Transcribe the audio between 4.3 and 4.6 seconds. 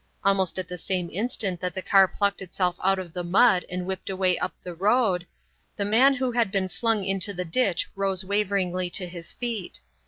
up